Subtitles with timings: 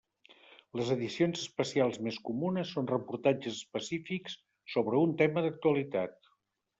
[0.79, 4.39] Les edicions especials més comunes són reportatges específics
[4.77, 6.19] sobre un tema d'actualitat.